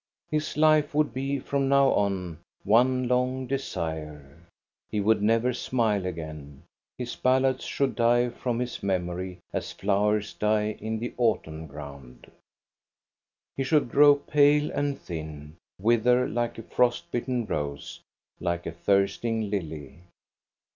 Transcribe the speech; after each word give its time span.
His 0.31 0.57
life 0.57 0.95
would 0.95 1.13
be, 1.13 1.37
from 1.37 1.69
now 1.69 1.89
on, 1.91 2.39
one 2.63 3.07
long 3.07 3.45
desire. 3.45 4.47
He 4.89 4.99
would 4.99 5.21
never 5.21 5.53
smile 5.53 6.07
again; 6.07 6.63
hs 6.99 7.15
ballads 7.15 7.63
should 7.65 7.93
die 7.93 8.29
from 8.29 8.57
his 8.57 8.81
memory 8.81 9.37
as 9.53 9.71
flowers 9.73 10.33
322 10.33 10.99
THE 11.11 11.13
STORY 11.13 11.29
OF 11.29 11.35
GOSTA 11.43 11.49
BERUNG 11.49 11.59
die 11.59 11.59
in 11.59 11.65
the 11.67 11.67
autumn 11.67 11.67
ground. 11.71 12.31
He 13.55 13.63
should 13.63 13.91
grow 13.91 14.15
pale 14.15 14.71
and 14.71 14.97
(hin, 14.97 15.57
wither 15.79 16.27
like 16.27 16.57
a 16.57 16.63
frost 16.63 17.11
bitten 17.11 17.45
rose, 17.45 17.99
like 18.39 18.65
a 18.65 18.71
thirst' 18.71 19.23
ing 19.23 19.51
lily. 19.51 19.99